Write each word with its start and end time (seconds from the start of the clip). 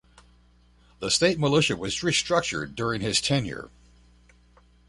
The 0.97 1.11
state 1.11 1.37
militia 1.37 1.75
was 1.75 1.97
restructured 1.97 2.73
during 2.73 3.01
his 3.01 3.21
tenure. 3.21 3.69